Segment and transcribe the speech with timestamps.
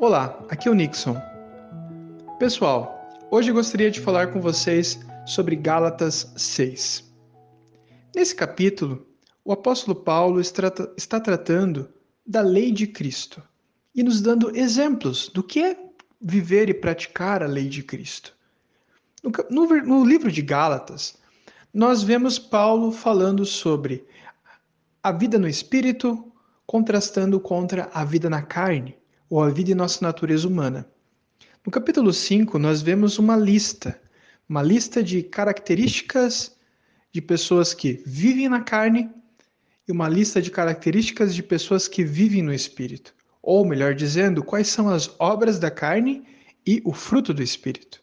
[0.00, 1.20] Olá, aqui é o Nixon.
[2.38, 7.12] Pessoal, hoje gostaria de falar com vocês sobre Gálatas 6.
[8.14, 9.04] Nesse capítulo,
[9.44, 11.88] o apóstolo Paulo está tratando
[12.24, 13.42] da lei de Cristo
[13.92, 15.76] e nos dando exemplos do que é
[16.20, 18.36] viver e praticar a lei de Cristo.
[19.20, 21.18] No, no, no livro de Gálatas,
[21.74, 24.06] nós vemos Paulo falando sobre
[25.02, 26.32] a vida no espírito
[26.64, 28.96] contrastando contra a vida na carne
[29.28, 30.88] ou a vida em nossa natureza humana.
[31.64, 34.00] No capítulo 5, nós vemos uma lista,
[34.48, 36.56] uma lista de características
[37.12, 39.10] de pessoas que vivem na carne
[39.86, 43.14] e uma lista de características de pessoas que vivem no espírito.
[43.42, 46.24] Ou, melhor dizendo, quais são as obras da carne
[46.66, 48.00] e o fruto do espírito.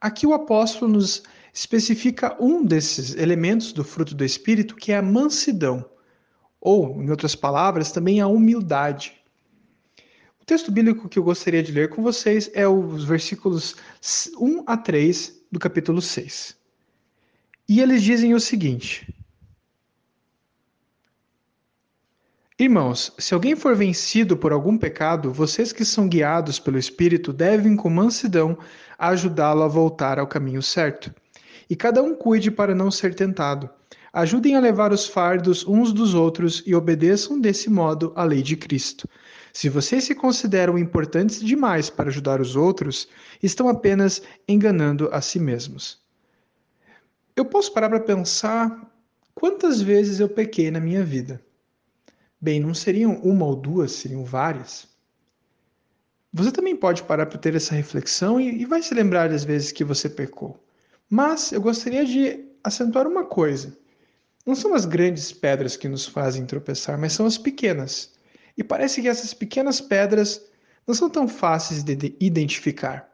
[0.00, 1.22] Aqui o apóstolo nos
[1.52, 5.84] especifica um desses elementos do fruto do espírito, que é a mansidão,
[6.60, 9.21] ou, em outras palavras, também a humildade.
[10.42, 13.76] O texto bíblico que eu gostaria de ler com vocês é os versículos
[14.36, 16.56] 1 a 3 do capítulo 6.
[17.68, 19.14] E eles dizem o seguinte:
[22.58, 27.76] Irmãos, se alguém for vencido por algum pecado, vocês que são guiados pelo Espírito devem,
[27.76, 28.58] com mansidão,
[28.98, 31.14] ajudá-lo a voltar ao caminho certo.
[31.70, 33.70] E cada um cuide para não ser tentado.
[34.12, 38.56] Ajudem a levar os fardos uns dos outros e obedeçam desse modo à lei de
[38.56, 39.08] Cristo.
[39.54, 43.08] Se vocês se consideram importantes demais para ajudar os outros,
[43.42, 45.98] estão apenas enganando a si mesmos.
[47.34, 48.92] Eu posso parar para pensar
[49.34, 51.42] quantas vezes eu pequei na minha vida.
[52.38, 54.86] Bem, não seriam uma ou duas, seriam várias.
[56.34, 59.72] Você também pode parar para ter essa reflexão e, e vai se lembrar das vezes
[59.72, 60.62] que você pecou.
[61.08, 63.80] Mas eu gostaria de acentuar uma coisa.
[64.44, 68.12] Não são as grandes pedras que nos fazem tropeçar, mas são as pequenas.
[68.56, 70.42] E parece que essas pequenas pedras
[70.86, 73.08] não são tão fáceis de identificar.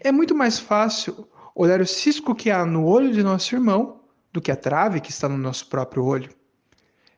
[0.00, 4.00] É muito mais fácil olhar o cisco que há no olho de nosso irmão
[4.32, 6.30] do que a trave que está no nosso próprio olho.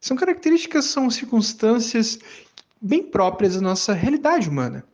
[0.00, 2.19] São características, são circunstâncias
[2.81, 4.84] bem próprias da nossa realidade humana.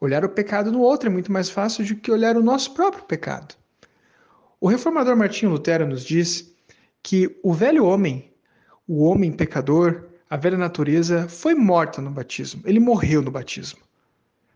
[0.00, 3.04] Olhar o pecado no outro é muito mais fácil do que olhar o nosso próprio
[3.04, 3.54] pecado.
[4.60, 6.51] O reformador Martinho Lutero nos diz
[7.02, 8.32] que o velho homem,
[8.86, 12.62] o homem pecador, a velha natureza foi morta no batismo.
[12.64, 13.80] Ele morreu no batismo.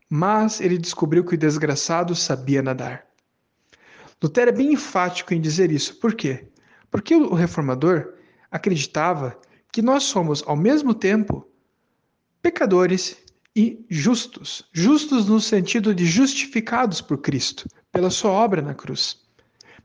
[0.08, 3.04] Mas ele descobriu que o desgraçado sabia nadar.
[4.22, 5.96] Lutero é bem enfático em dizer isso.
[5.96, 6.48] Por quê?
[6.90, 8.14] Porque o reformador
[8.50, 9.38] acreditava
[9.72, 11.46] que nós somos, ao mesmo tempo,
[12.40, 13.16] pecadores
[13.54, 14.66] e justos.
[14.72, 19.25] Justos no sentido de justificados por Cristo, pela sua obra na cruz.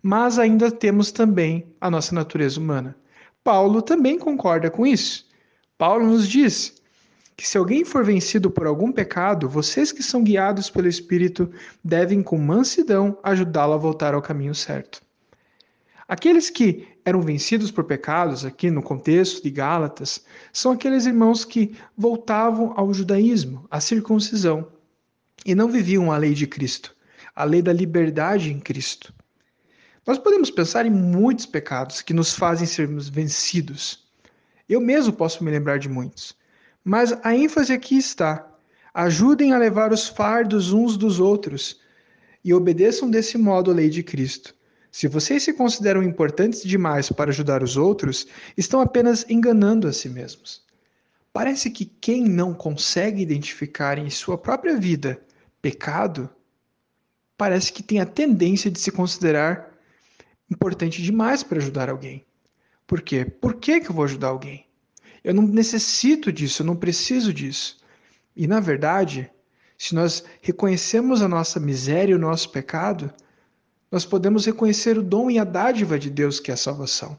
[0.01, 2.95] Mas ainda temos também a nossa natureza humana.
[3.43, 5.27] Paulo também concorda com isso.
[5.77, 6.81] Paulo nos diz
[7.35, 11.51] que se alguém for vencido por algum pecado, vocês que são guiados pelo Espírito
[11.83, 15.01] devem com mansidão ajudá-lo a voltar ao caminho certo.
[16.07, 21.75] Aqueles que eram vencidos por pecados, aqui no contexto de Gálatas, são aqueles irmãos que
[21.97, 24.67] voltavam ao judaísmo, à circuncisão,
[25.45, 26.95] e não viviam a lei de Cristo,
[27.35, 29.13] a lei da liberdade em Cristo.
[30.05, 34.03] Nós podemos pensar em muitos pecados que nos fazem sermos vencidos.
[34.67, 36.35] Eu mesmo posso me lembrar de muitos.
[36.83, 38.49] Mas a ênfase aqui está:
[38.93, 41.79] ajudem a levar os fardos uns dos outros
[42.43, 44.55] e obedeçam desse modo a lei de Cristo.
[44.91, 50.09] Se vocês se consideram importantes demais para ajudar os outros, estão apenas enganando a si
[50.09, 50.63] mesmos.
[51.31, 55.21] Parece que quem não consegue identificar em sua própria vida
[55.61, 56.29] pecado,
[57.37, 59.70] parece que tem a tendência de se considerar
[60.51, 62.25] importante demais para ajudar alguém.
[62.85, 63.23] Por quê?
[63.23, 64.67] Por que, que eu vou ajudar alguém?
[65.23, 67.79] Eu não necessito disso, eu não preciso disso.
[68.35, 69.31] E, na verdade,
[69.77, 73.13] se nós reconhecemos a nossa miséria e o nosso pecado,
[73.89, 77.17] nós podemos reconhecer o dom e a dádiva de Deus que é a salvação.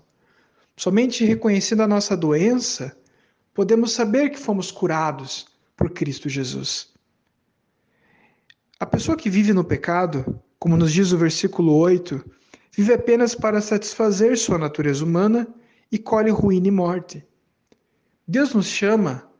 [0.76, 2.96] Somente reconhecendo a nossa doença,
[3.54, 5.46] podemos saber que fomos curados
[5.76, 6.90] por Cristo Jesus.
[8.80, 12.24] A pessoa que vive no pecado, como nos diz o versículo 8,
[12.74, 15.46] vive apenas para satisfazer sua natureza humana
[15.90, 17.26] e colhe ruína e morte.
[18.26, 19.30] Deus nos chama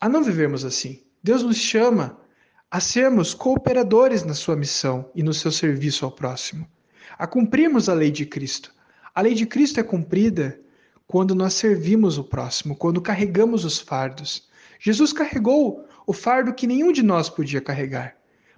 [0.00, 1.02] a não vivermos assim.
[1.22, 2.18] Deus nos chama
[2.70, 6.68] a sermos cooperadores na sua missão e no seu serviço ao próximo,
[7.18, 8.74] a cumprirmos a lei de Cristo.
[9.14, 10.60] A lei de Cristo é cumprida
[11.06, 14.48] quando nós servimos o próximo, quando carregamos os fardos.
[14.78, 18.16] Jesus carregou o fardo que nenhum de nós podia carregar,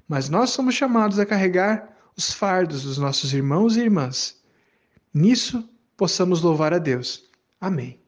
[0.09, 4.39] mas nós somos chamados a carregar os fardos dos nossos irmãos e irmãs.
[5.13, 7.25] Nisso possamos louvar a Deus.
[7.59, 8.00] Amém.